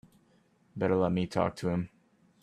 [0.75, 1.91] Better let me talk to him.